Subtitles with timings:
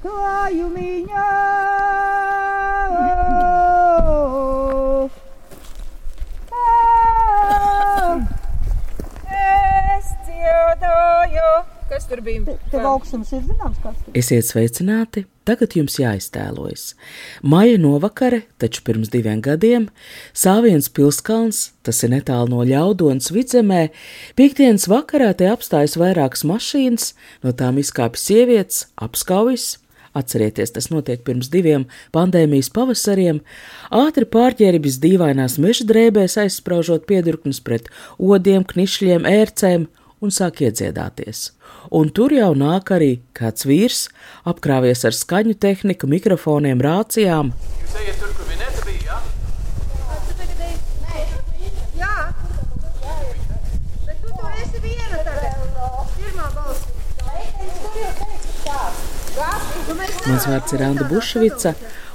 [0.00, 0.08] Es
[10.24, 11.50] dziedoju,
[11.90, 12.54] kas tur bija.
[12.72, 15.26] Tev augstums ir zināms, kas tur Esiet sveicināti!
[15.44, 16.94] Tagad jums jāiztēlojas.
[17.44, 19.90] Maija novakare, taču pirms diviem gadiem,
[20.32, 23.82] Sāviens pilskalns, tas ir netālu no ļaudonas vidzemē,
[24.40, 27.12] piekdienas vakarā te apstājas vairākas mašīnas,
[27.44, 29.74] no tām izkāpj sievietes, apskaujas.
[30.16, 31.84] Atcerieties, tas notiek pirms diviem
[32.14, 33.38] pandēmijas pavasariem.
[33.94, 37.86] Ātri pārģērbis dīvainās meža drēbēs, aizsprāžot piedurknes pret
[38.18, 39.86] odiem, knišļiem, ērcēm
[40.20, 41.52] un sāk iedziedāties.
[41.94, 44.08] Un tur jau nāk arī kāds vīrs,
[44.50, 47.54] apkrāvies ar skaņu tehniku, mikrofoniem, rācijām.
[47.84, 49.18] Jūs ejat tur, kur Vineta bija, jā?
[52.02, 52.14] Jā,
[54.08, 55.68] bet tu tur esi viena tagad.
[56.18, 56.90] Pirmā balss.
[60.28, 61.70] Mans vārds ir Anna Bušvica,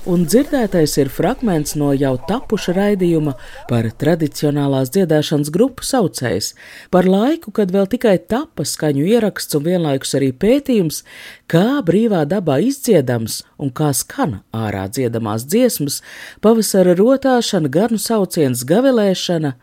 [0.05, 3.33] un dzirdētais ir fragments no jau tapuša raidījuma
[3.69, 6.51] par tradicionālās dziedāšanas grupu saucējs,
[6.93, 11.01] par laiku, kad vēl tikai tapa skaņu ieraksts un vienlaikus arī pētījums,
[11.49, 16.03] kā brīvā dabā izdziedams un kā skan ārā dziedamās dziesmas,
[16.45, 19.55] pavasara rotāšana, garnu sauciens, gavilēšana.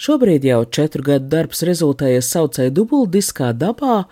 [0.00, 4.04] Šobrīd jau četru gadu darbs rezultējies saucēja dubultdiskā dabā,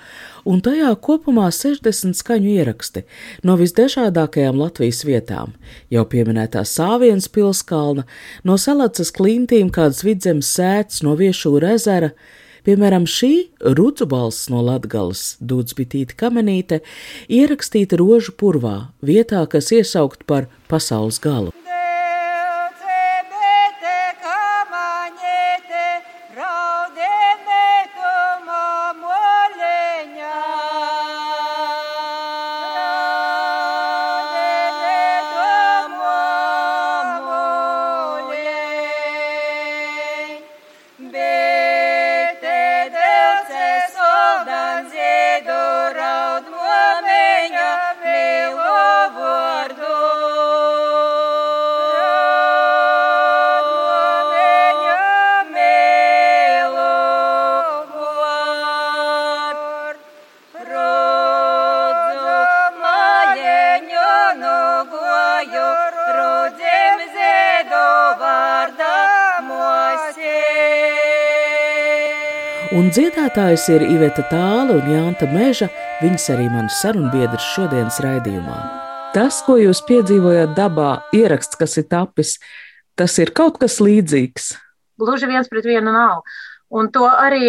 [0.46, 3.04] un tajā kopumā 60 skaņu ieraksti
[3.46, 5.56] no visdažādākajām Latvijas vietām.
[5.90, 8.06] Jau pieminētā Sāvienas pilskalna,
[8.44, 12.12] no Salacas klintīm kādas vidzemes sēts no Viešūra ezera,
[12.62, 13.32] Piemēram, šī
[13.74, 16.78] rudzubals no Latgales dūdzbitīta kamenīte
[17.26, 21.50] ierakstīta rožu purvā, vietā, kas iesaukt par pasaules galu.
[72.92, 75.70] Dziedātājs ir Iveta Tāla un Jānta Meža,
[76.02, 78.58] viņas arī mani sarunbiedrs šodienas raidījumā.
[79.14, 82.36] Tas, ko jūs piedzīvojat dabā, ieraksts, kas ir tapis,
[82.96, 84.52] tas ir kaut kas līdzīgs.
[85.00, 86.20] Gluži viens pret vienu nav.
[86.72, 87.48] Un to arī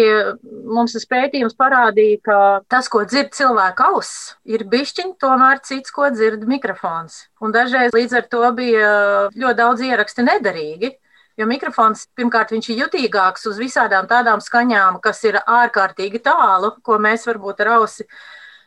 [0.68, 6.10] mums tas pētījums parādīja, ka tas, ko dzird cilvēka auss, ir bišķiņš, tomēr cits, ko
[6.12, 7.22] dzird mikrofons.
[7.40, 8.90] Un dažreiz līdz ar to bija
[9.32, 10.92] ļoti daudz ieraksti nederīgi.
[11.34, 17.26] Jo mikrofons, pirmkārt, ir jutīgāks uz visādām tādām skaņām, kas ir ārkārtīgi tālu, ko mēs
[17.26, 18.06] varbūt ar ausi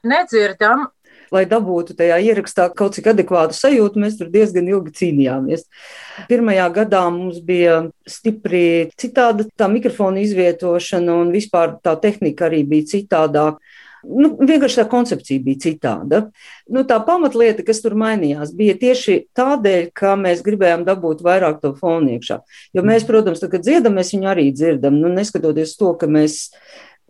[0.04, 0.90] nedzirdam.
[1.32, 5.64] Lai dabūtu tajā ierakstā kaut cik adekvātu sajūtu, mēs tur diezgan ilgi cīnījāmies.
[6.28, 12.92] Pirmajā gadā mums bija stipri citāda tā mikrofona izvietošana, un vispār tā tehnika arī bija
[12.96, 13.64] citādāka.
[14.08, 16.22] Nu, vienkārši tā koncepcija bija citāda.
[16.72, 21.74] Nu, tā pamatlieta, kas tur mainījās, bija tieši tādēļ, ka mēs gribējām dabūt vairāk to
[21.76, 22.40] fonu iekšā.
[22.78, 25.00] Jo mēs, protams, tad, kad dziedam, mēs viņu arī dzirdam.
[25.02, 26.48] Nu, neskatoties to, ka mēs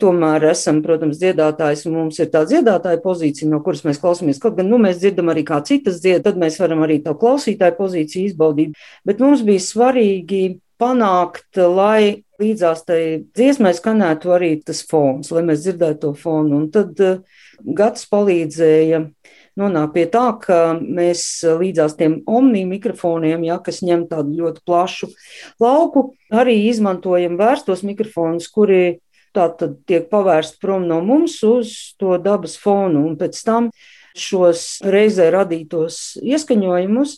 [0.01, 4.41] tomēr esam, protams, dziedātājs, un mums ir tā dziedātāja pozīcija, no kuras mēs klausāmies.
[4.41, 7.77] Kaut gan nu, mēs dzirdam arī kā citas dzied, tad mēs varam arī to klausītāju
[7.79, 8.77] pozīciju izbaudīt.
[9.07, 10.43] Bet mums bija svarīgi
[10.81, 13.01] panākt, lai līdzās tai
[13.35, 16.62] dziesmai skanētu arī tas fons, lai mēs dzirdētu to fonu.
[16.62, 17.21] Un tad uh,
[17.65, 19.01] gads palīdzēja
[19.57, 21.25] nonākt pie tā, ka mēs
[21.57, 25.09] līdzās tiem omni mikrofoniem, ja, kas ņem tādu ļoti plašu
[25.63, 29.00] lauku, arī izmantojam vērstos mikrofonus, kuri
[29.35, 33.71] tā tad tiek pavērsti prom no mums uz to dabas fonu, un pēc tam
[34.18, 37.18] šos reizē radītos ieskaņojumus,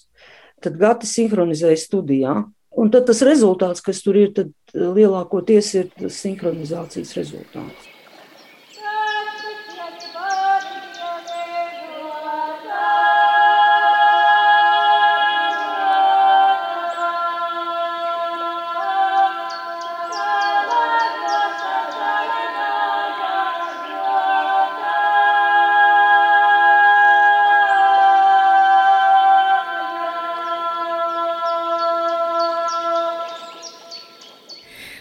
[0.63, 2.33] tad Gati sinhronizēja studijā.
[2.77, 7.88] Un tad tas rezultāts, kas tur ir, tad lielākoties ir sinhronizācijas rezultāts.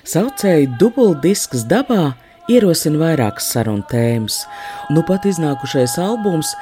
[0.09, 2.15] Saucēji dubultdisks dabā
[2.49, 4.39] ierosina vairākas sarunu tēmas.
[4.89, 6.55] Nu pat iznākušais albums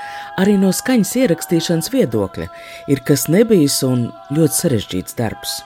[0.43, 2.49] arī no skaņas ierakstīšanas viedokļa
[2.91, 5.61] ir kas nebijis un ļoti sarežģīts darbs.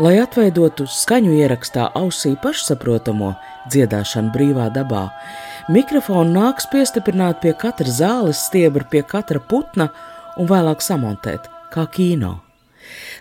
[0.00, 3.34] Lai atveidotu skaņu ierakstā ausī pašsaprotamo
[3.68, 5.10] dziedāšanu brīvā dabā,
[5.68, 9.90] mikrofonu nāks piestiprināt pie katra zāles stiebra, pie katra putna
[10.40, 12.38] un vēlāk samontēt, kā kino.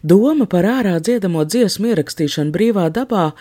[0.03, 3.31] Doma par ārā dziedamo dziesmu ierakstīšanu brīvā dabā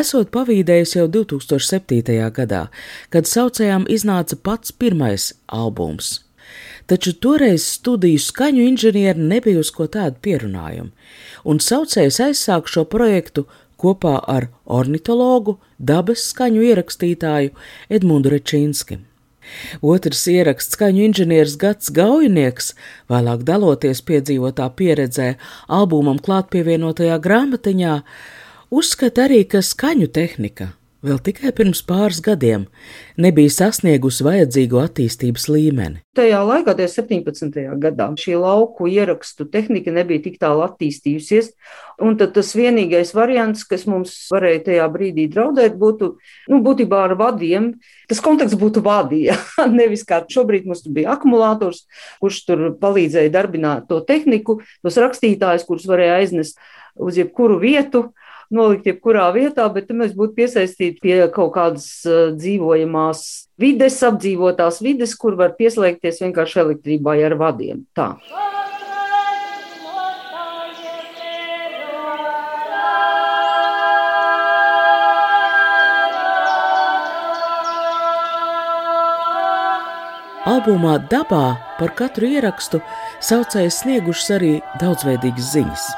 [0.00, 2.30] esot pavīdējusi jau 2007.
[2.38, 2.62] gadā,
[3.10, 6.18] kad saucējām iznāca pats pirmais albums.
[6.88, 10.88] Taču toreiz studiju skaņu inženieri nebija uz ko tādu pierunājumu,
[11.44, 13.44] un saucējs aizsāk šo projektu
[13.78, 17.52] kopā ar ornitologu, dabas skaņu ierakstītāju
[17.92, 19.07] Edmundu Rečīnskim.
[19.82, 22.72] Otrs ieraksts skaņu inženieris Gats Gaujinieks,
[23.10, 25.34] vēlāk daloties piedzīvotā pieredzē
[25.68, 28.00] albumam klāt pievienotajā grāmatiņā,
[28.70, 30.72] uzskata arī, ka skaņu tehnika
[31.04, 32.66] vēl tikai pirms pāris gadiem
[33.20, 36.02] nebija sasniegusi vajadzīgo attīstības līmeni.
[36.18, 37.58] Tajā laikā, 17.
[37.78, 41.52] gadā, šī lauku ierakstu tehnika nebija tik tālu attīstījusies,
[42.02, 46.10] un tas vienīgais variants, kas mums varēja tajā brīdī draudēt, būtu
[46.50, 47.72] nu, būtībā ar vadiem.
[48.10, 49.36] Tas konteksts būtu vadīja,
[49.80, 51.84] nevis kā šobrīd mums bija akumulators,
[52.22, 56.58] kurš tur palīdzēja darbināt to tehniku, tos rakstītājus, kurus varēja aiznest
[56.98, 58.08] uz jebkuru vietu
[58.54, 63.24] nolikt jebkurā vietā, bet mēs būtu piesaistīti pie kaut kādas uh, dzīvojamās
[63.60, 67.84] vides, apdzīvotās vides, kur var pieslēgties vienkārši elektrībai ar vadiem.
[67.96, 68.14] Tā.
[80.48, 82.80] Albumā Dabā par katru ierakstu
[83.20, 85.88] saucējs sniegušas arī daudzveidīgas ziņas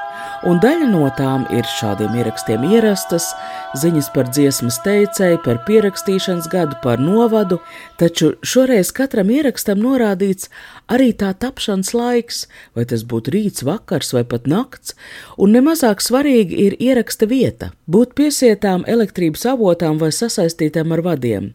[0.46, 3.32] un daļa no tām ir šādiem ierakstiem ierastas,
[3.78, 7.60] ziņas par dziesmas teicēju, par pierakstīšanas gadu, par novadu,
[8.00, 10.50] taču šoreiz katram ierakstam norādīts
[10.90, 12.40] arī tā tapšanas laiks,
[12.74, 14.96] vai tas būtu rīts, vakars vai pat nakts,
[15.38, 21.52] un nemazāk svarīgi ir ieraksta vieta, būt piesietām elektrības avotām vai sasaistītām ar vadiem.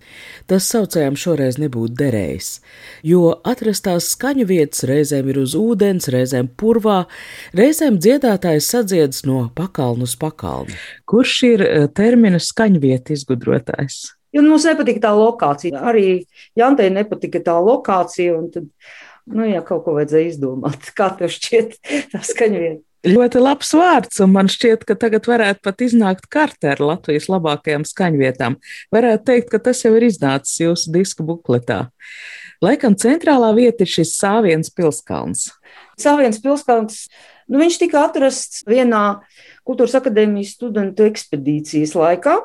[0.48, 2.52] Tas saucējām šoreiz nebūtu derējis,
[3.04, 7.04] jo atrastās skaņu vietas reizēm ir uz ūdens, reizēm purvā,
[7.58, 10.80] reizēm dziedātājs sadziedis no pakalnu uz pakalnu.
[11.10, 14.14] Kurš ir eh, termina skaņvieta izgudrotājs?
[14.36, 15.82] Jo mums nepatika tā lokācija.
[15.92, 16.26] Arī
[16.60, 18.42] Jantei nepatika tā lokācija.
[18.54, 18.68] Tad,
[19.32, 20.90] nu, jā, kaut ko vajadzēja izdomāt.
[20.98, 21.80] Kā tev šķiet
[22.12, 22.82] tā skaņvieta?
[23.06, 27.84] Ļoti labs vārds, un man šķiet, ka tagad varētu pat iznākt kartē ar Latvijas labākajām
[27.86, 28.56] skaņvietām.
[28.96, 31.84] Varētu teikt, ka tas jau ir iznācis jūsu diska bukletā.
[32.66, 35.52] Laikam centrālā vieta ir šis Sāviens pilskalns.
[36.02, 37.04] Sāviens pilskalns
[37.46, 39.22] Nu, viņš tika atrasts vienā
[39.66, 42.38] Kultūras akadēmijas studentu ekspedīcijas laikā.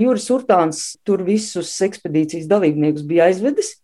[0.00, 3.76] Juris Urtāns tur visus ekspedīcijas dalībniekus bija aizvedis.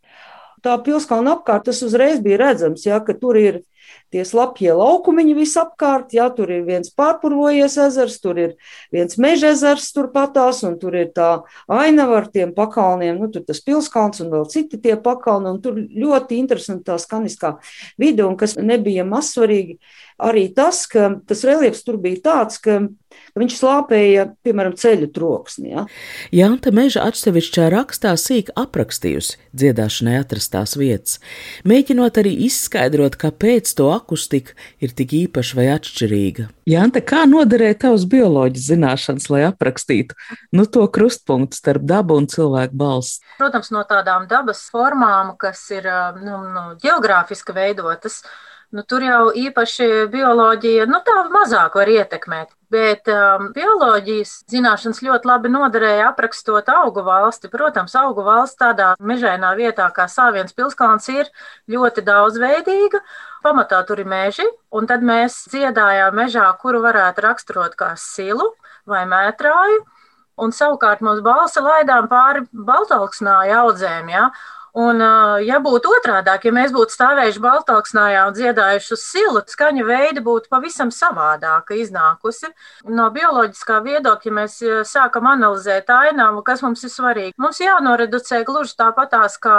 [0.64, 3.60] Tā pilskalna apkārt tas uzreiz bija redzams, ja, ka tur ir
[4.10, 8.54] tie slapjie laukumiņi visapkārt, jā, tur ir viens pārpurvojies ezers, tur ir
[8.94, 11.28] viens meža ezers turpatās, un tur ir tā
[11.70, 15.78] ainava ar tiem pakalniem, nu, tur tas pilskalns un vēl citi tie pakalni, un tur
[15.78, 17.56] ļoti interesanti tā skaniskā
[18.00, 19.78] vide, un kas nebija mazsvarīgi,
[20.22, 22.80] arī tas, ka tas reliefs tur bija tāds, ka
[23.36, 25.74] Viņš slāpēja, piemēram, ceļu troksni.
[25.74, 25.84] Ja?
[26.32, 31.18] Janta Meža atsevišķā rakstā sīk aprakstījusi dziedāšanai atrastās vietas,
[31.68, 36.48] mēģinot arī izskaidrot, kāpēc to akustika ir tik īpaša vai atšķirīga.
[36.68, 40.16] Janta, kā noderēja tavs bioloģijas zināšanas, lai aprakstītu
[40.56, 43.20] nu, to krustpunktu starp dabu un cilvēku balsi?
[43.36, 45.88] Protams, no tādām dabas formām, kas ir
[46.22, 48.22] nu, nu, geogrāfiski veidotas.
[48.74, 52.48] Nu, tur jau īpaši bioloģija, nu tā mazāk var ietekmēt.
[52.72, 57.50] Bet um, bioloģijas zināšanas ļoti labi noderēja aprakstot augu valsti.
[57.52, 61.30] Protams, augu valsts tādā mežainā vietā kā Sāviens pilskalns ir
[61.70, 63.00] ļoti daudzveidīga.
[63.46, 68.50] Pamatā tur ir meži, un tad mēs dziedājām mežā, kuru varētu raksturot kā silu
[68.90, 69.84] vai mētrāju.
[70.42, 74.10] Un savukārt mums balsi laidām pāri baltalksnāju audzēm.
[74.10, 74.26] Ja?
[74.76, 75.00] Un,
[75.40, 80.50] ja būtu otrādāk, ja mēs būtu stāvējuši Baltāksnājā un dziedājuši uz silu, skaņa veida būtu
[80.52, 82.50] pavisam savādāka iznākusi.
[82.92, 84.58] No bioloģiskā viedokļa mēs
[84.90, 87.32] sākam analizēt ainām, kas mums ir svarīgi.
[87.40, 89.56] Mums jānoreducē gluži tāpatās kā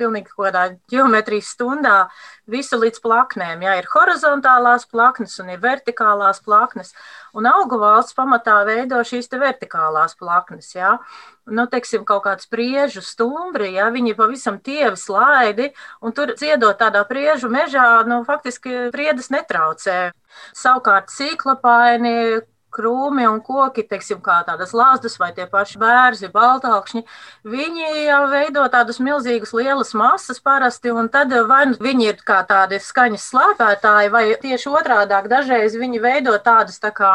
[0.00, 2.00] pilnīgi kādā ģeometrijas stundā
[2.50, 3.64] visu līdz plaknēm.
[3.66, 6.94] Jā, ir horizontālās plaknes un ir vertikālās plaknes.
[7.36, 10.74] Un augu valsts pamatā veido šīs vertikālās plaknes.
[10.74, 10.96] Jā
[11.46, 15.70] nu, teiksim, kaut kāds priežu stumbri, ja viņi pavisam tievi slaidi,
[16.02, 20.10] un tur dziedot tādā priežu mežā, nu, faktiski priedes netraucē.
[20.56, 22.42] Savukārt sīklapaini,
[22.76, 27.02] krūmi un koki, teiksim, kā tādas lāzdas vai tie paši bērzi, baltākšņi,
[27.56, 32.42] viņi jau veido tādas milzīgas lielas masas parasti, un tad vai nu viņi ir kā
[32.48, 37.14] tādi skaņas slēpētāji, vai tieši otrādāk dažreiz viņi veido tādas tā kā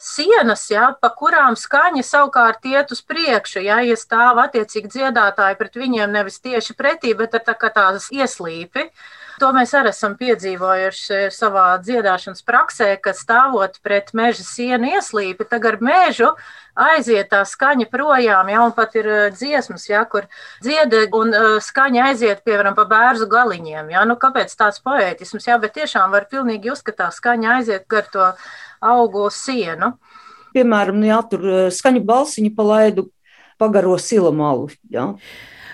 [0.00, 3.60] sienas, ja, pa kurām skaņa savukārt iet uz priekšu.
[3.66, 8.88] Ja, ja stāv attiecīgi dziedātāji pret viņiem nevis tieši pretī, bet tā kā tādas ieslīpi.
[9.40, 15.78] To mēs arī esam piedzīvojuši savā dziedāšanas praksē, kad stāvot pret meža sienu ieslīpi, tagad
[15.78, 16.28] ar mežu
[16.76, 20.28] aiziet tā skaņa projām, ja un pat ir dziesmas, ja, kur
[20.64, 21.32] dzieda un
[21.64, 23.92] skaņa aiziet, piemēram, pa bērzu galiņiem.
[23.94, 24.04] Ja.
[24.08, 25.48] Nu, kāpēc tāds poētisms?
[25.48, 28.32] Jā, bet tiešām var pilnīgi uzskatāt, skaņa aiziet gar to
[28.80, 29.94] augu sienu.
[30.54, 33.06] Piemēram, nu jā, tur eh, skaņu balsiņu palaidu
[33.60, 34.70] pagaro silamalu.
[34.90, 35.12] Jā.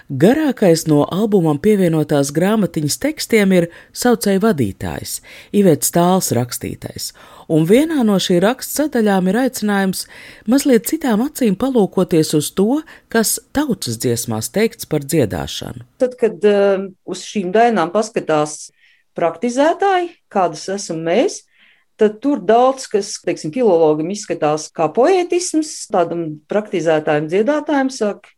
[0.06, 5.16] Garākais no albumam pievienotās grāmatiņas tekstiem ir saucēja vadītājs,
[5.50, 7.08] Ivets Tāls rakstītais,
[7.50, 10.04] un vienā no šī raksta sadaļām ir aicinājums
[10.46, 15.82] mazliet citām acīm palūkoties uz to, kas tautas dziesmās teikts par dziedāšanu.
[15.98, 18.70] Tad, kad uh, uz šīm dainām paskatās
[19.18, 21.40] praktizētāji, kādas esam mēs,
[21.98, 28.35] tad tur daudz kas, teiksim, filologam izskatās kā poētisms, tādam praktizētājam, dziedātājam saka,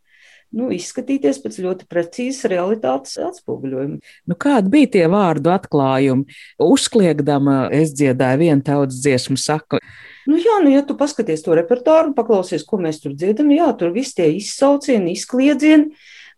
[0.56, 3.98] nu, izskatīties pēc ļoti precīzas realitātes atspoguļojuma.
[4.00, 6.38] Nu, kādi bija tie vārdu atklājumi?
[6.64, 9.80] Uzkliegdama es dziedāju vienu tautas dziesmu saku.
[10.28, 13.92] Nu, jā, nu, ja tu paskaties to repertuāru paklausies, ko mēs tur dziedam, jā, tur
[13.94, 15.92] viss tie izsaucieni, izkliedzieni,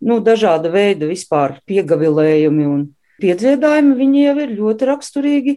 [0.07, 2.85] nu, dažāda veida vispār piegavilējumi un
[3.23, 5.57] piedziedājumi, viņi jau ir ļoti raksturīgi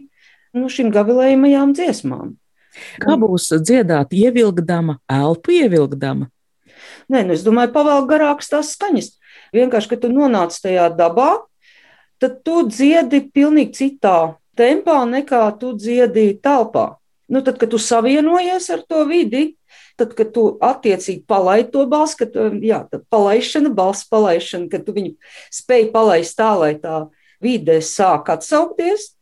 [0.54, 2.34] nu, šīm gavilējumajām dziesmām.
[3.02, 6.30] Kā būs dziedāt, ievilkdama, elpu ievilkdama?
[7.12, 9.12] Nē, nu, es domāju, pavēl garākas tās skaņas.
[9.54, 11.30] Vienkārši, kad tu nonāc tajā dabā,
[12.22, 14.18] tad tu dziedi pilnīgi citā
[14.58, 16.94] tempā nekā tu dziedi telpā.
[17.28, 19.54] Nu, tad, kad tu savienojies ar to vidi,
[19.98, 25.14] tad, kad tu attiecīgi palaidi to balsi, kad jā, palaišana, balss palaišana, kad tu viņu
[25.54, 27.06] spēj palaist tā, lai tā
[27.44, 29.14] vide sāk atsaukties,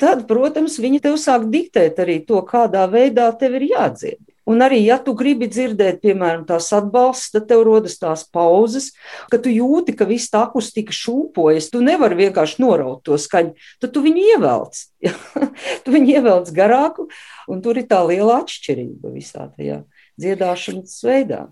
[0.00, 4.20] tad, protams, viņi tev sāk diktēt arī to, kādā veidā tev ir jādzied.
[4.48, 8.90] Un arī, ja tu gribi dzirdēt, piemēram, tās atbalsts, tad tev rodas tās pauzes,
[9.32, 11.68] kad tu jūti, ka viss tā akustika šūpojas.
[11.74, 13.52] Tu nevari vienkārši noraut to skaņu,
[13.82, 14.80] tad tu viņu ievelc.
[15.84, 17.08] tu viņu ievelc garāku,
[17.50, 19.82] un tur ir tā liela atšķirība visā tajā
[20.18, 21.44] dziedāšanas veidā.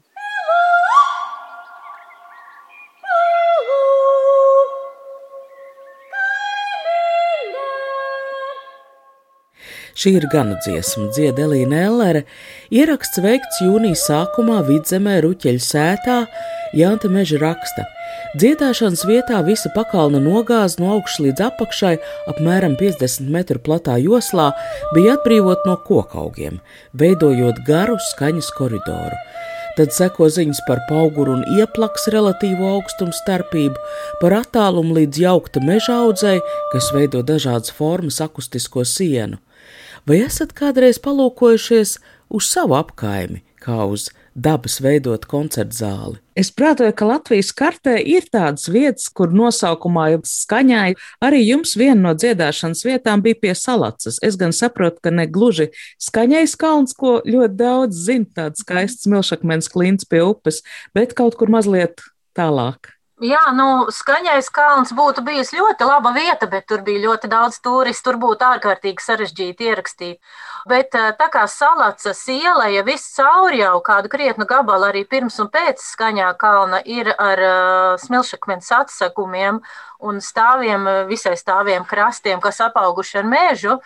[9.96, 12.26] Šī ir gana dziesma, dzieda Elīna Ellere,
[12.68, 16.16] ieraksts veikts jūnijas sākumā vidzemē Ruķeļa sētā,
[16.76, 17.86] Jānta Meža raksta.
[18.36, 21.94] Dziedāšanas vietā visa pakalna nogāze no augšas līdz apakšai,
[22.28, 24.50] apmēram 50 metru platā joslā,
[24.92, 26.60] bija atbrīvot no kokaugiem,
[26.92, 29.16] veidojot garu skaņas koridoru.
[29.80, 33.80] Tad seko ziņas par auguru un ieplaks relatīvo augstumu starpību,
[34.20, 36.36] par attālumu līdz jaukta meža audzei,
[36.74, 39.40] kas veido dažādas formas akustisko sienu.
[40.06, 41.96] Vai esat kādreiz palūkojušies
[42.30, 44.04] uz savu apkaimi, kā uz
[44.38, 46.20] dabas veidot koncertu zāli?
[46.38, 50.94] Es prātoju, ka Latvijas kartē ir tādas vietas, kur nosaukumā jau skaņai
[51.26, 54.20] arī jums viena no dziedāšanas vietām bija pie salacas.
[54.22, 59.74] Es gan saprotu, ka ne gluži skaņais kalns, ko ļoti daudz zina, tāds skaists milšakmens
[59.74, 60.62] klints pie upes,
[60.94, 61.98] bet kaut kur mazliet
[62.38, 62.94] tālāk.
[63.16, 68.10] Jā, nu, skaņais kalns būtu bijis ļoti laba vieta, bet tur bija ļoti daudz turistu.
[68.10, 70.18] Tur būtu ārkārtīgi sarežģīti ierakstīt.
[70.68, 75.40] Bet eh, tā kā salacas iela, ja viss cauri jau kādu krietnu gabalu arī pirms
[75.40, 79.62] un pēc skaņā kalna ir ar uh, smilšakmens atsegumiem
[80.04, 83.80] un stāviem, visai stāviem krastiem, kas apauguši ar mežu,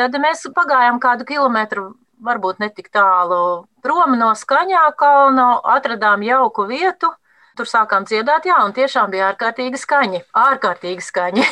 [0.00, 1.90] tad mēs pagājām kādu kilometru
[2.24, 7.12] varbūt netik tālu prom no skaņā kalna, atradām jauku vietu,
[7.52, 10.22] Tur sākām dziedāt, jā, un tiešām bija ārkārtīgi skaņi.
[10.40, 11.44] Ārkārtīgi skaņi.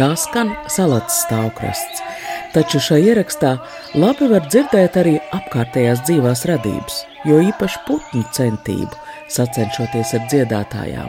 [0.00, 2.09] Tā skan salats stāvkrasts
[2.54, 3.52] taču šajā ierakstā
[3.98, 8.98] labi var dzirdēt arī apkārtējās dzīvās radības, jo īpaši putnu centību,
[9.30, 11.08] sacenšoties ar dziedātājām.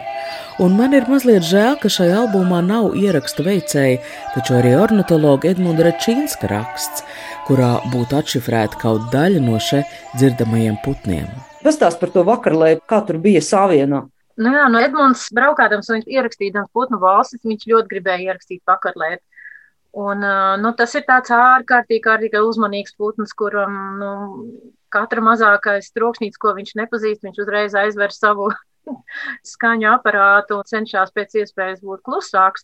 [0.62, 4.00] Un man ir mazliet žēl, ka šajā albumā nav ierakstu veicēji,
[4.36, 7.06] taču arī ornitologa Edmunda Rečīnska raksts,
[7.48, 9.84] kurā būtu atšifrēta kaut daļa no še
[10.18, 11.30] dzirdamajiem putniem.
[11.66, 14.06] Pastāst par to vakarlē, kā tur bija savienā.
[14.42, 19.20] Nu jā, no Edmunds braukādams un ierakstījams putnu valstis, viņš ļoti gribēja ierakstīt pakarlēt.
[19.92, 20.24] Un,
[20.64, 24.12] nu, tas ir tāds ārkārtīgi, ārkārtīgi uzmanīgs putns, kuram nu,
[24.92, 28.52] katra mazākais troksnīts, ko viņš nepazīst, viņš uzreiz aizver savu
[29.54, 32.64] skaņu aparātu un cenšas pēc iespējas būt klusāks.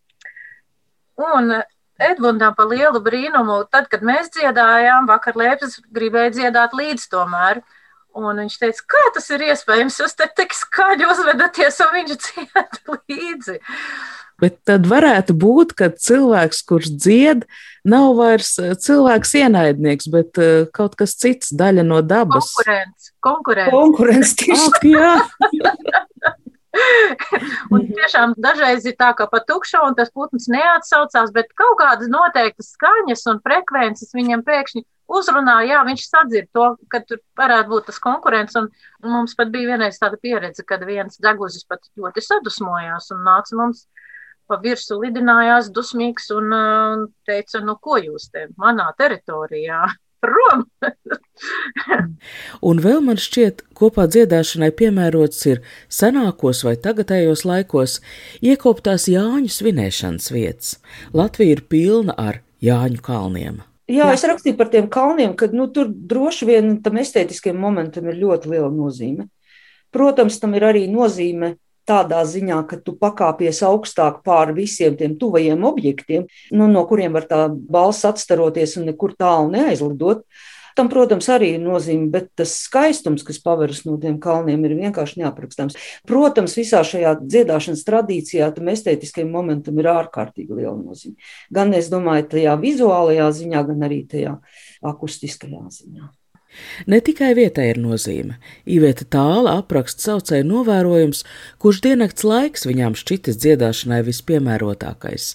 [1.18, 1.60] Un
[1.98, 7.64] Edmundam par lielu brīnumu, tad, kad mēs dziedājām, vakar Lēpes gribēja dziedāt līdz tomēr.
[8.18, 12.80] Un viņš teica, kā tas ir iespējams, jūs te tik skaļi uzvedaties, un viņš dzied
[12.94, 13.58] līdzi.
[14.38, 17.46] Bet tad varētu būt, ka cilvēks, kurš dzied,
[17.88, 22.52] nav vairs eh, cilvēks ienaidnieks, bet uh, kaut kas cits, daļa no dabas.
[22.54, 23.14] Konkurence.
[23.26, 23.74] Konkurence.
[23.74, 25.16] Konkurence tieši jā.
[27.74, 32.12] un tiešām dažreiz ir tā, ka pa tukšu, un tas putns neatsaucās, bet kaut kādas
[32.12, 34.86] noteiktas skaņas un frekvences viņam pēkšņi
[35.18, 38.60] uzrunā, jā, viņš sadzird to, ka tur varētu būt tas konkurence.
[38.60, 43.58] Un mums pat bija vienreiz tāda pieredze, kad viens deguzis pat ļoti sadusmojās un nāca
[43.58, 43.88] mums
[44.48, 49.86] pa virsmu lidinājās dusmīgs un uh, teica, nu, ko jūs te manā teritorijā?
[50.24, 50.64] Prom!
[52.66, 55.62] un vēl man šķiet, kopā dziedāšanai piemērots ir
[55.94, 58.00] senākos vai tagadējos laikos
[58.42, 60.78] iekoptās Jāņu svinēšanas vietas.
[61.14, 63.62] Latvija ir pilna ar Jāņu kalniem.
[63.88, 68.18] Jā, es rakstīju par tiem kalniem, ka nu, tur droši vien tam estētiskajam momentam ir
[68.20, 69.30] ļoti liela nozīme.
[69.96, 71.54] Protams, tam ir arī nozīme
[71.88, 77.28] tādā ziņā, ka tu pakāpies augstāk pār visiem tiem tuvajiem objektiem, nu, no kuriem var
[77.30, 80.26] tā balss atstaroties un nekur tālu neaizlidot.
[80.78, 85.24] Tam, protams, arī ir nozīme, bet tas skaistums, kas paveras no tiem kalniem, ir vienkārši
[85.24, 85.74] neaprakstāms.
[86.06, 91.18] Protams, visā šajā dziedāšanas tradīcijā tam estētiskajam momentam ir ārkārtīgi liela nozīme.
[91.50, 94.38] Gan, es domāju, tajā vizuālajā ziņā, gan arī tajā
[94.86, 96.12] akustiskajā ziņā.
[96.90, 98.38] Ne tikai vietai ir nozīme.
[98.66, 101.24] Īvieta tāla apraksta saucēju novērojums,
[101.62, 105.30] kurš diennakts laiks viņām šķitis dziedāšanai vispiemērotākais.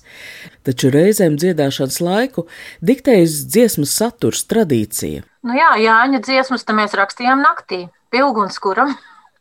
[0.67, 2.47] Taču reizēm dziedāšanas laiku
[2.83, 5.23] diktējas dziesmas saturs tradīcija.
[5.47, 8.87] Nu jā, Jāņa dziesmas mēs rakstījām naktī, pie ugunskura,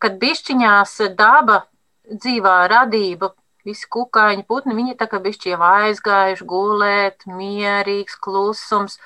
[0.01, 1.63] kad bišķiņās daba,
[2.12, 3.31] dzīvā radība,
[3.65, 8.97] visi kukaiņi, putni, viņi tā kā bišķi jau aizgājuši gulēt, mierīgs, klusums.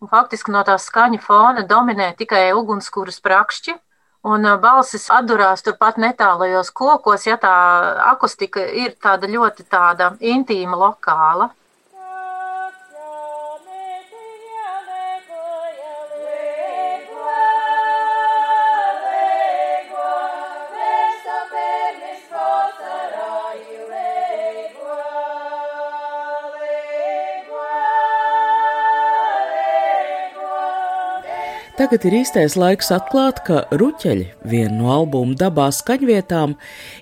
[0.00, 3.76] Un faktiski no tā skaņa fona dominē tikai ugunskura sprakšķi.
[4.26, 7.52] Un balsis atdurās turpat netālajos kokos, ja tā
[8.10, 11.52] akustika ir tāda ļoti tāda intīma, lokāla.
[31.86, 36.56] Tagad ir īstais laiks atklāt, ka Ruķeļi, viena no albuma dabā skaņvietām,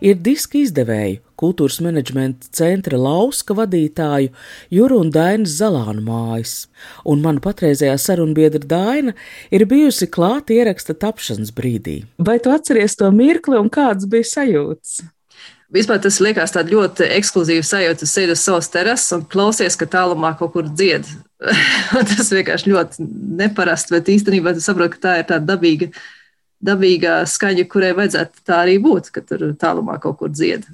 [0.05, 4.35] ir diska izdevēju, kultūras menedžmenta centra lauska vadītāju
[4.77, 6.53] Juru un Dainas Zalānu mājas,
[7.01, 9.17] un mana patreizējā sarunbiedra Daina
[9.49, 12.03] ir bijusi klāt ieraksta tapšanas brīdī.
[12.21, 14.99] Vai tu atceries to mirkli un kāds bija sajūts?
[15.73, 18.05] Vispār tas liekas tāds ļoti ekskluzīvs sajūta.
[18.05, 21.09] Tu sēdi uz savas terases un klausies, ka tālumā kaut kur dzied.
[22.11, 23.09] tas vienkārši ļoti
[23.41, 25.91] neparasti, bet īstenībā tu saproti, ka tā ir tāda dabīga,
[26.65, 30.67] dabīga skaņa, kurai vajadzētu tā arī būt, ka tur tālumā kaut kur dzied.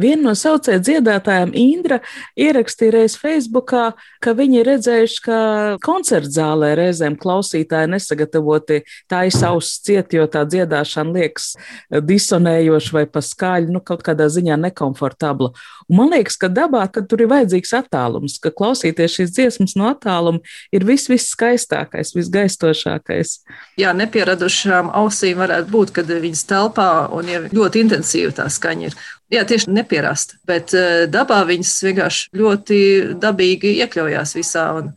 [0.00, 2.00] Viena no saucēju dziedātājiem, Indra,
[2.38, 5.38] ierakstīja reiz Facebookā, ka viņi ir redzējuši, ka
[5.84, 11.52] koncerta zālē reizēm klausītāji nesagatavoti tā izsausts ciet, jo tā dziedāšana liekas
[11.90, 15.52] disonējoša vai paskaļa, nu kaut kādā ziņā nekomfortabla.
[15.88, 20.42] Un man liekas, ka dabā, tur ir vajadzīgs attālums, ka klausīties šīs dziesmas no attāluma
[20.74, 23.34] ir viss, viss skaistākais, visgaistošākais.
[23.80, 28.96] Jā, nepieradušām ausīm varētu būt, kad viņas telpā un ja ļoti intensīva tā skaņa ir.
[29.32, 32.80] Jā, tieši nepierasta, bet eh, dabā viņas vienkārši ļoti
[33.20, 34.66] dabīgi iekļaujās visā.
[34.76, 34.90] Un,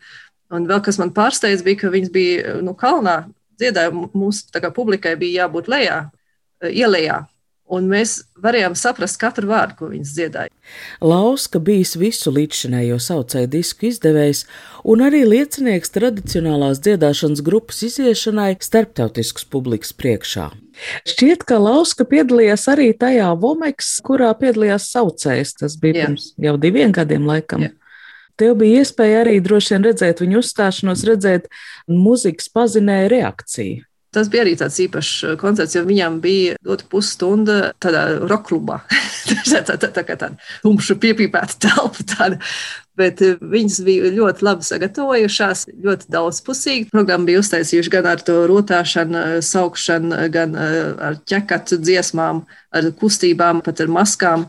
[0.51, 3.21] un vēl kas man pārsteidz, bija, ka viņas bija nu, kalnā
[3.61, 6.01] dziedāja, mūsu publikai bija jābūt lejā,
[6.63, 7.21] eh, ielējā.
[7.65, 10.51] Un mēs varējām saprast katru vārdu, ko viņas dziedāja.
[11.01, 14.43] Lauska bijis visu līdzšinējo saucēju disku izdevējs
[14.83, 20.51] un arī liecinieks tradicionālās dziedāšanas grupas iziešanai starptautiskas publikas priekšā.
[21.07, 25.55] Šķiet, ka Lauska piedalījās arī tajā Vomeks, kurā piedalījās saucējs.
[25.61, 26.05] Tas bija Jā.
[26.09, 27.67] pirms jau diviem gadiem laikam.
[27.67, 27.73] Jā.
[28.35, 31.47] Tev bija iespēja arī droši vien redzēt viņu uzstāšanos, redzēt
[31.87, 33.85] muzikas pazinēju reakciju.
[34.15, 38.79] Tas bija arī tāds īpašs koncerts, jo viņam bija dota pusstunda tādā rokklubā.
[39.51, 42.05] tā, tā, tā, tā kā tāda tumša piepīpēta telpa.
[42.15, 42.39] Tāda.
[42.95, 46.87] Bet eh, viņas bija ļoti labi sagatavojušās, ļoti daudzpusīgi.
[46.93, 53.83] Programma bija uztaisījuši gan ar to rotāšanu, saukšanu, gan ar ķekatu dziesmām, ar kustībām, pat
[53.83, 54.47] ar maskām.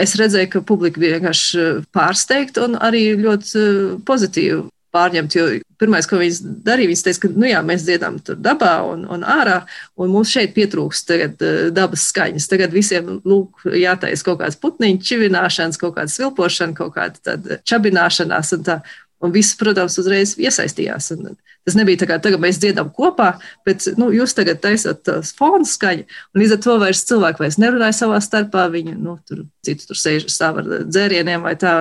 [0.00, 3.64] Es redzēju, ka publika bija vienkārši pārsteigta un arī ļoti
[4.06, 5.36] pozitīvi pārņemt.
[5.36, 5.46] Jo
[5.80, 9.26] pirmais, ko viņas darīja, viņas teica, ka nu jā, mēs dziedam tur dabā un, un
[9.26, 9.60] ārā,
[10.00, 12.48] un mums šeit pietrūkst tagad, uh, dabas skaņas.
[12.50, 18.56] Tagad visiem lūk, jātaisa kaut kāds putniņu čivināšanas, kaut kāda svilpošana, kaut kāda čabināšanās.
[18.58, 18.82] Un tā.
[19.20, 21.10] Un viss, protams, uzreiz iesaistījās.
[21.12, 21.34] Un
[21.68, 23.34] tas nebija tā, kā tagad mēs dziedam kopā,
[23.68, 26.06] bet nu, jūs tagad taisat tās fonu skaņu,
[26.40, 28.64] līdz ar to vairs cilvēki vairs nerunāja savā starpā.
[28.72, 31.74] Viņi nu, tur, citu tur sēž stāv ar dzērieniem vai tā.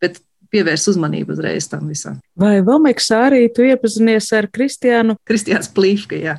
[0.00, 0.16] Bet
[0.52, 2.20] pievērs uzmanību uzreiz tam visam.
[2.38, 5.18] Vai Vomeksā arī tu iepazinies ar Kristiānu?
[5.28, 6.38] Kristiāns Plīfka, jā.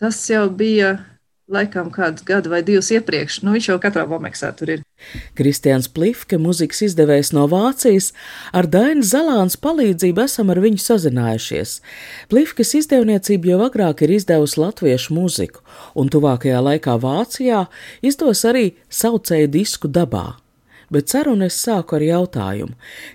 [0.00, 0.96] Tas jau bija
[1.50, 3.40] laikam kādu gadu vai divus iepriekš.
[3.44, 4.82] Nu, viņš jau katrā vomeksā tur ir.
[5.38, 8.12] Kristians Plifke, muzikas izdevējs no Vācijas,
[8.56, 11.78] ar Dainu Zalāns palīdzību esam ar viņu sazinājušies.
[12.30, 15.64] Plifkes izdevniecība jau agrāk ir izdevusi latviešu muziku,
[15.98, 17.64] un tuvākajā laikā Vācijā
[18.06, 18.70] izdos arī
[19.02, 20.28] saucēju disku dabā
[20.90, 22.74] bet sarunu es sāku ar jautājumu,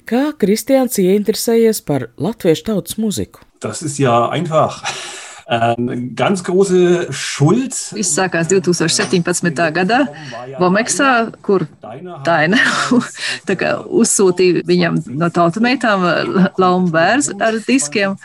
[0.09, 3.45] kā Kristians ieinteresējies par latviešu tautas muziku.
[3.63, 4.81] Tas ir jā, einfach.
[5.47, 7.75] Ähm, ganz große Schuld.
[7.93, 9.51] Viss sākās 2017.
[9.75, 9.99] gadā
[10.57, 11.67] Vomeksā, kur
[12.25, 12.57] Daina
[14.01, 16.05] uzsūtīja viņam no tautumeitām
[16.57, 18.15] laumu bērns ar diskiem,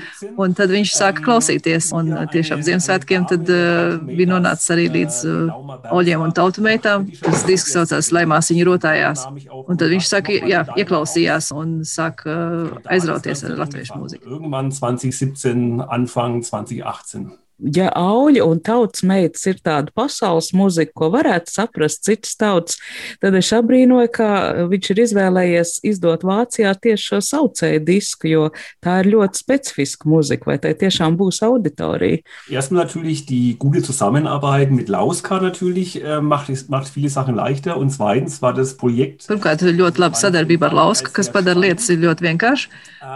[0.40, 1.90] un tad viņš sāka klausīties.
[1.96, 7.04] Un tiešām Ziemassvētkiem tad uh, bija nonācis arī līdz uh, oļiem un tautumeitām.
[7.20, 9.26] Tas disks saucās Laimās viņa rotājās.
[9.66, 14.24] Un tad viņš saka, jā, ieklausījās un sāka uh, aizrauties ar latviešu mūziku.
[14.38, 21.10] Irgendwann 2017, Anfang 2018 and Ja auļa un tautas meitas ir tāda pasaules muzika, ko
[21.12, 22.78] varētu saprast citas tautas,
[23.20, 24.28] tad es abrīnoju, ka
[24.70, 28.46] viņš ir izvēlējies izdot Vācijā tieši šo saucēju disku, jo
[28.84, 32.22] tā ir ļoti specifiska muzika, vai tai tiešām būs auditorija.
[32.48, 37.90] Erstmal natürlich die gute Zusammenarbeit mit Lauska natürlich äh, macht, macht viele Sachen leichter un
[37.90, 39.26] zweitens war das Projekt.
[39.28, 42.70] Pirmkārt, ļoti laba sadarbība ar Lausku, kas padara lietas ļoti vienkārši,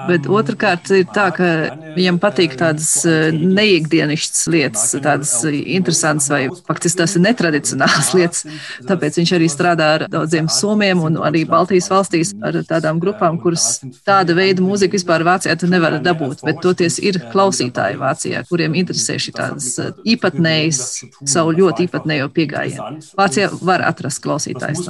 [0.09, 1.49] bet otrkārt ir tā, ka
[1.97, 8.45] viņam patīk tādas äh, neikdienišķas citas lietas, tādas interesantas vai faktiski tās ir netradicionālas lietas.
[8.89, 13.81] Tāpēc viņš arī strādā ar daudziem somiem un arī Baltijas valstīs ar tādām grupām, kuras
[14.07, 19.19] tāda veida mūziku vispār Vācijā tu nevar dabūt, bet toties ir klausītāji Vācijā, kuriem interesē
[19.23, 19.71] šī tādas
[20.05, 20.83] īpatnējas,
[21.31, 23.03] savu ļoti īpatnējo piegājienu.
[23.19, 24.89] Vācijā var atrast klausītājus.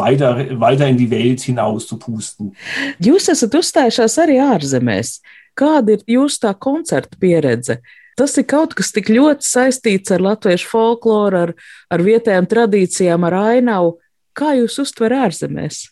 [0.00, 2.54] Weiter, weiter in die Welt hinaus zu pusten.
[3.02, 5.18] Jūs esat uzstājušās arī ārzemēs.
[5.60, 7.80] Kāda ir jūsu tā koncerta pieredze?
[8.16, 11.52] Tas ir kaut kas tik ļoti saistīts ar latviešu folkloru, ar,
[11.92, 13.94] ar vietējām tradīcijām, ar ainavu.
[14.36, 15.84] Kā jūs uztverat ārzemēs?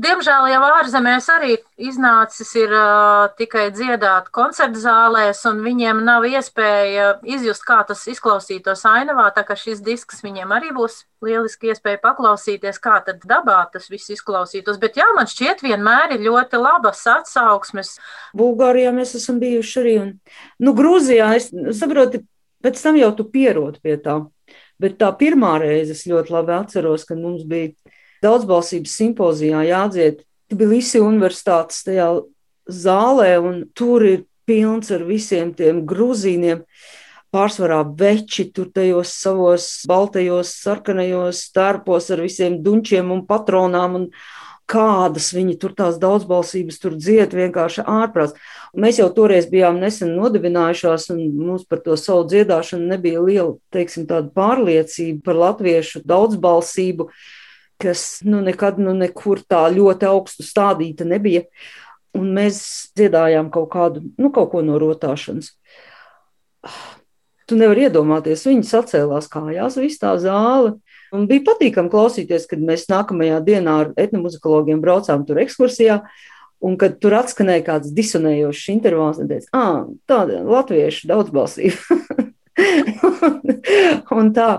[0.00, 7.08] Diemžēl jau ārzemēs arī iznācis ir uh, tikai dziedāt koncertu zālēs, un viņiem nav iespēja
[7.28, 9.26] izjust, kā tas izklausītos ainavā.
[9.36, 14.14] Tā kā šis disks viņiem arī būs lieliski iespēja paklausīties, kā tad dabā tas viss
[14.14, 14.80] izklausītos.
[14.80, 17.96] Bet jā, man šķiet, vienmēr ir ļoti labas atsauksmes.
[18.36, 20.12] Bulgārijā mēs esam bijuši arī, un
[20.64, 22.22] nu, Grūzijā es saprotu,
[22.64, 24.22] pēc tam jau tu pierodi pie tā.
[24.80, 27.74] Bet tā pirmā reize es ļoti labi atceros, kad mums bija
[28.24, 32.08] daudzbalsības simpozijā jādzied Tbilisi universitātes tajā
[32.66, 36.64] zālē, un tur ir pilns ar visiem tiem grūzīniem.
[37.30, 44.08] Pārsvarā veči tur tajos savos baltajos, sarkanajos stārpos ar visiem dunčiem un patronām, un
[44.70, 48.34] kādas viņi tur tās daudzbalsības tur dzied, vienkārši ārprāts.
[48.74, 54.06] Mēs jau toreiz bijām nesen nodibinājušās, un mums par to savu dziedāšanu nebija liela, teiksim,
[54.10, 57.08] tāda pārliecība par latviešu daudzbalsību
[57.80, 61.46] kas nu, nekad nu, nekur tā ļoti augstu stādīta nebija.
[62.16, 62.62] Un mēs
[62.98, 65.52] dziedājām kaut kādu, nu, kaut ko no rotāšanas.
[67.46, 70.76] Tu nevari iedomāties, viņi sacēlās kājās, viss tā zāle.
[71.14, 76.00] Un bija patīkami klausīties, kad mēs nākamajā dienā ar etnomuzikologiem braucām tur ekskursijā.
[76.60, 79.78] Un kad tur atskanēja kāds disonējošs intervāls, tad teica, ah,
[80.10, 81.96] tāda latviešu daudzbalsība.
[84.20, 84.50] un tā.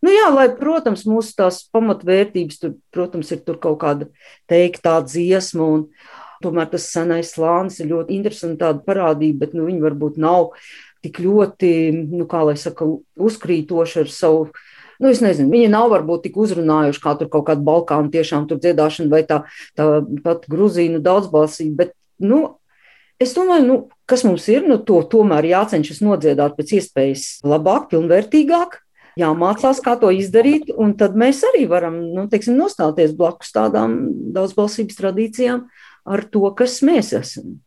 [0.00, 4.08] Nu, jā, lai, protams, mūsu tās pamatvērtības, tur, protams, ir tur kaut kāda
[4.48, 5.82] teiktā dziesma, un
[6.44, 10.54] tomēr tas senais slānis ir ļoti interesanti tāda parādība, bet nu, viņi varbūt nav
[11.04, 11.72] tik ļoti,
[12.12, 12.88] nu, kā lai saka,
[13.20, 14.48] uzkrītoši ar savu.
[15.00, 18.60] Nu, es nezinu, viņi nav varbūt tik uzrunājuši kā tur kaut kāda Balkāna tiešām tur
[18.60, 19.42] dziedāšana vai tā,
[19.76, 19.86] tā
[20.24, 22.42] pat Gruzīnu daudzbalsība, bet, nu,
[23.20, 23.74] Es domāju, nu,
[24.08, 28.78] kas mums ir, nu, to tomēr jācenšas nodziedāt pēc iespējas labāk, pilnvērtīgāk.
[29.18, 33.96] Jāmācās, kā to izdarīt, un tad mēs arī varam nu, teiksim, nostāties blakus tādām
[34.36, 35.66] daudzbalsības tradīcijām
[36.06, 37.58] ar to, kas mēs esam.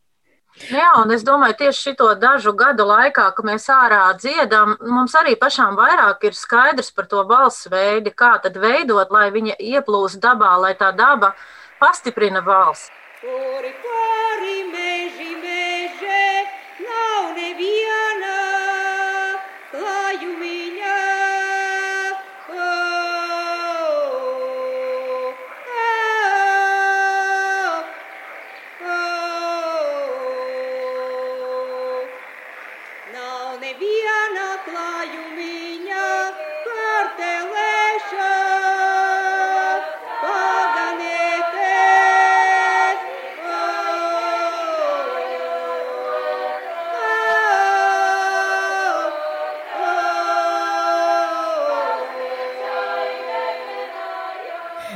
[0.69, 5.33] Jā, un es domāju, tieši šo dažu gadu laikā, kad mēs ārā dziedam, mums arī
[5.39, 10.53] pašām vairāk ir skaidrs par to balss veidu, kā tad veidot, lai viņa ieplūst dabā,
[10.61, 11.33] lai tā daba
[11.81, 12.91] pastiprina balss.
[13.23, 13.73] Kori,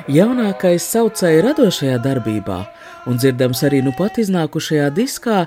[0.08, 2.62] Jaunākais saucēja radošajā darbībā,
[3.12, 5.42] un dzirdams arī nu pat iznākušajā diskā,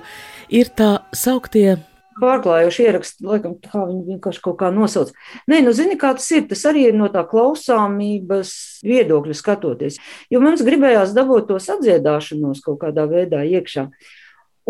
[0.52, 1.78] ir tā sauktie
[2.20, 5.14] pārklājuši ierakstu, laikam, tā viņi vienkārši kaut kā nosauc.
[5.48, 6.44] Nē, nu, zini, kā tas ir.
[6.50, 8.52] Tas arī ir no tā klausāmības
[8.84, 9.96] viedokļa skatoties.
[10.28, 13.88] Jo mums gribējās dabūt to sadziedāšanos kaut kādā veidā iekšā.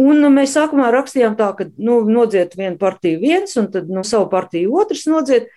[0.01, 4.31] Un mēs sākumā rakstījām tā, ka nu, nodziet vienu partiju viens, un tad nu, savu
[4.31, 5.51] partiju otrs nodziet.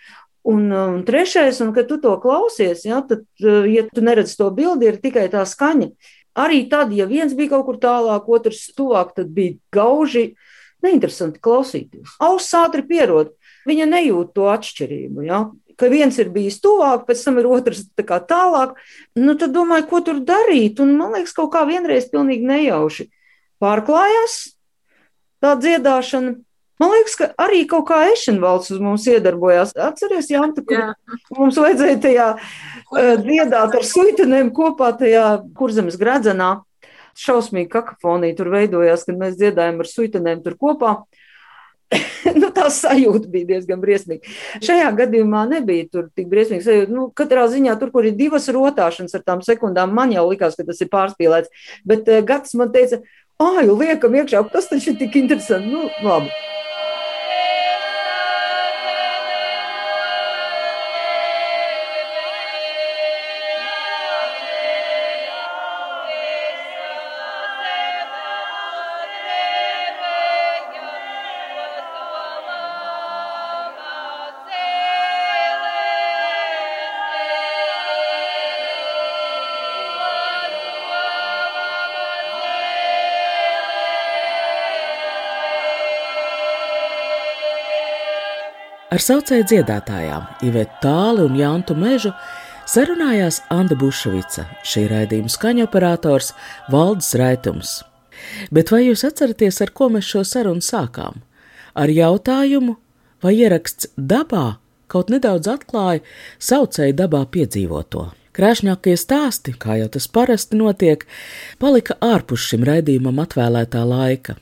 [0.44, 4.90] Un, un trešais, un kad tu to klausies, ja, tad, ja tu neredzi to bildi,
[4.90, 5.88] ir tikai tā skaņa.
[6.44, 10.34] Arī tad, ja viens bija kaut kur tālāk, otrs tuvāk, tad bija gauži
[10.84, 12.18] neinteresanti klausīties.
[12.24, 13.32] Auss ātri pierod,
[13.70, 15.24] viņa nejūt to atšķirību.
[15.30, 15.46] Ja?
[15.80, 18.76] Ka viens ir bijis tuvāk, pēc tam ir otrs tā tālāk.
[19.18, 20.82] Nu, tad domāju, ko tur darīt.
[20.84, 23.08] Un man liekas, kaut kā vienreiz pilnīgi nejauši
[23.64, 24.42] pārklājās
[25.44, 26.36] tā dziedāšana.
[26.82, 29.76] Man liekas, ka arī kaut kā Ešenvalds uz mums iedarbojās.
[29.78, 30.88] Atceries, Janta, kur Jā.
[31.38, 35.26] mums vajadzēja tajā uh, dziedāt ar suitenēm kopā tajā
[35.58, 36.56] kurzemes gradzenā.
[37.20, 40.96] Šausmīgi kakofonija tur veidojās, kad mēs dziedājām ar suitenēm tur kopā.
[42.42, 44.32] nu, tā sajūta bija diezgan briesmīga.
[44.66, 46.94] Šajā gadījumā nebija tur tik briesmīga sajūta.
[46.94, 50.66] Nu, katrā ziņā, tur, kur ir divas rotāšanas ar tām sekundām, man jau likās, ka
[50.66, 51.54] tas ir pārspīlēts.
[51.86, 53.04] Bet uh, Gatis man teica,
[53.38, 55.70] ah, jau liekam iekšā, tas taču ir tik interesanti.
[55.70, 56.34] Nu, labi.
[88.94, 92.12] Ar saucēju dziedātājām Ivetu Tāli un Jantu Mežu
[92.70, 96.28] sarunājās Anna Bušvica, šī raidījuma skaņoperators
[96.70, 97.72] Valdis Raitums.
[98.54, 101.24] Bet vai jūs atceraties, ar ko mēs šo sarunu sākām?
[101.74, 102.76] Ar jautājumu,
[103.26, 106.06] vai ieraksts dabā kaut nedaudz atklāja
[106.38, 108.12] saucēju dabā piedzīvoto.
[108.38, 111.08] Krāšņākie stāsti, kā jau tas parasti notiek,
[111.58, 114.38] palika ārpus šim raidījumam atvēlētā laika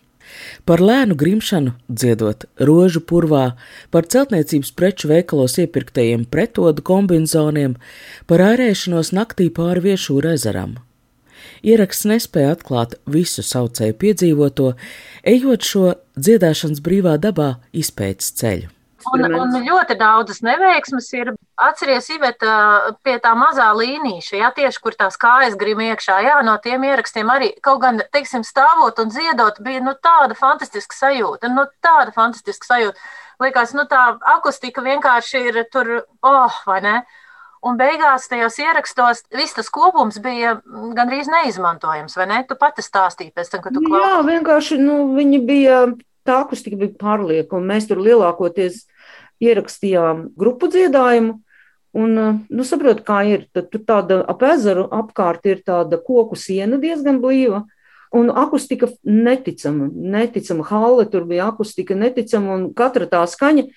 [0.66, 3.56] par lēnu grimšanu dziedot rožu purvā,
[3.92, 7.78] par celtniecības preču veikalos iepirktajiem pretodu kombinzoniem,
[8.28, 10.78] par ārēšanos naktī pāri viešūra ezeram.
[11.62, 14.74] Ieraksts nespēja atklāt visu saucēju piedzīvoto,
[15.28, 18.81] ejot šo dziedāšanas brīvā dabā izpētes ceļu.
[19.14, 21.34] Un, un ļoti daudzas neveiksmes ir.
[21.62, 22.54] Atceries, Iveta,
[23.06, 27.30] pie tā mazā līnīša, ja tieši kur tās kājas grib iekšā, jā, no tiem ierakstiem
[27.30, 31.52] arī kaut gan, teiksim, stāvot un dziedot, bija nu, tāda fantastiska sajūta.
[31.54, 33.12] Nu, tāda fantastiska sajūta.
[33.42, 35.92] Likās, nu, tā akustika vienkārši ir tur,
[36.26, 36.96] oh, vai ne?
[37.62, 40.56] Un beigās tajos ierakstos viss tas kopums bija
[40.98, 42.40] gandrīz neizmantojams, vai ne?
[42.50, 44.08] Tu pati stāstīji pēc tam, kad tu klausījies.
[44.08, 45.84] Jā, vienkārši nu, viņi bija
[46.26, 48.88] tā akustika bija pārlieka, un mēs tur lielākoties
[49.42, 51.40] ierakstījām grupu dziedājumu.
[51.92, 52.16] Un,
[52.48, 53.48] nu, saprot, kā ir.
[53.52, 57.66] Tad tur tāda ap ezeru apkārt ir tāda koku siena diezgan blīva.
[58.16, 63.68] Un akustika neticama, neticama halle, tur bija akustika neticama, un katra tā skaņa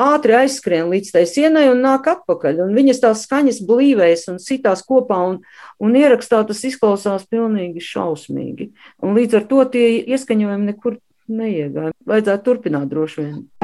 [0.00, 2.64] ātri aizskrien līdz tai sienai un nāk atpakaļ.
[2.66, 5.42] Un viņas tās skaņas blīvēs un sitās kopā, un,
[5.80, 8.72] un ierakstā tas izklausās pilnīgi šausmīgi.
[9.04, 10.98] Un līdz ar to tie ieskaņojumi nekur
[11.28, 11.94] neiegāja.
[12.08, 13.63] Vajadzētu turpināt droši vien.